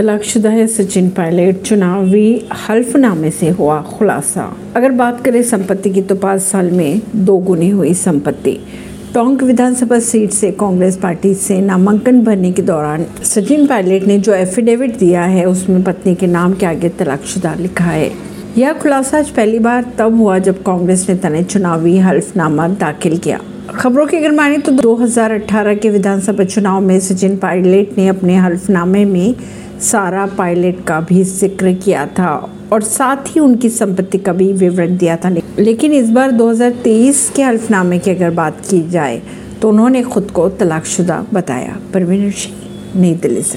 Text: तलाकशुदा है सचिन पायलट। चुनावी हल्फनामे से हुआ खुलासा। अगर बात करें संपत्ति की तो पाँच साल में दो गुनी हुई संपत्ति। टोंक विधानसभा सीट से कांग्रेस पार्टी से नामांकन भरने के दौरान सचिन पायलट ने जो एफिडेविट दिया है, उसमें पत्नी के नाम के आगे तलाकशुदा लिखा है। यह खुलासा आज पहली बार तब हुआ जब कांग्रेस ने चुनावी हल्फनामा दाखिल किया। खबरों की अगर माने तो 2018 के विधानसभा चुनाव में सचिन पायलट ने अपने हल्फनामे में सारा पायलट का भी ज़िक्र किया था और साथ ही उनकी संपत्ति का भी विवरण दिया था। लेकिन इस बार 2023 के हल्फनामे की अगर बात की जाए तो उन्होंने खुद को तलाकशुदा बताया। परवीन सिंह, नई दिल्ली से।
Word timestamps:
तलाकशुदा 0.00 0.50
है 0.50 0.66
सचिन 0.66 1.08
पायलट। 1.08 1.56
चुनावी 1.62 2.48
हल्फनामे 2.68 3.30
से 3.30 3.48
हुआ 3.48 3.80
खुलासा। 3.82 4.56
अगर 4.76 4.90
बात 4.90 5.20
करें 5.24 5.42
संपत्ति 5.42 5.90
की 5.90 6.02
तो 6.02 6.14
पाँच 6.14 6.40
साल 6.40 6.70
में 6.70 7.00
दो 7.16 7.36
गुनी 7.38 7.68
हुई 7.68 7.92
संपत्ति। 7.94 8.58
टोंक 9.14 9.42
विधानसभा 9.42 9.98
सीट 9.98 10.30
से 10.30 10.50
कांग्रेस 10.50 10.96
पार्टी 10.96 11.34
से 11.34 11.60
नामांकन 11.60 12.24
भरने 12.24 12.52
के 12.52 12.62
दौरान 12.62 13.06
सचिन 13.22 13.66
पायलट 13.66 14.06
ने 14.06 14.18
जो 14.18 14.34
एफिडेविट 14.34 14.98
दिया 14.98 15.22
है, 15.22 15.44
उसमें 15.44 15.82
पत्नी 15.82 16.14
के 16.14 16.26
नाम 16.26 16.54
के 16.54 16.66
आगे 16.66 16.88
तलाकशुदा 16.88 17.54
लिखा 17.54 17.84
है। 17.84 18.10
यह 18.58 18.72
खुलासा 18.72 19.18
आज 19.18 19.30
पहली 19.30 19.58
बार 19.58 19.84
तब 19.98 20.16
हुआ 20.16 20.38
जब 20.38 20.62
कांग्रेस 20.62 21.06
ने 21.10 21.42
चुनावी 21.42 21.98
हल्फनामा 21.98 22.68
दाखिल 22.68 23.18
किया। 23.18 23.40
खबरों 23.70 24.06
की 24.06 24.16
अगर 24.16 24.32
माने 24.32 24.58
तो 24.58 24.72
2018 24.72 25.74
के 25.74 25.90
विधानसभा 25.90 26.44
चुनाव 26.44 26.80
में 26.80 27.00
सचिन 27.00 27.36
पायलट 27.36 27.98
ने 27.98 28.08
अपने 28.08 28.36
हल्फनामे 28.36 29.04
में 29.04 29.34
सारा 29.82 30.26
पायलट 30.26 30.84
का 30.84 31.00
भी 31.00 31.22
ज़िक्र 31.24 31.72
किया 31.74 32.06
था 32.06 32.56
और 32.72 32.82
साथ 32.82 33.16
ही 33.26 33.40
उनकी 33.40 33.68
संपत्ति 33.68 34.18
का 34.18 34.32
भी 34.32 34.52
विवरण 34.52 34.96
दिया 34.96 35.16
था। 35.16 35.28
लेकिन 35.58 35.92
इस 35.92 36.10
बार 36.10 36.30
2023 36.30 37.28
के 37.36 37.42
हल्फनामे 37.42 37.98
की 37.98 38.10
अगर 38.10 38.30
बात 38.30 38.60
की 38.70 38.80
जाए 38.90 39.20
तो 39.62 39.68
उन्होंने 39.68 40.02
खुद 40.02 40.30
को 40.30 40.48
तलाकशुदा 40.48 41.24
बताया। 41.34 41.76
परवीन 41.94 42.30
सिंह, 42.30 43.00
नई 43.00 43.14
दिल्ली 43.14 43.42
से। 43.42 43.48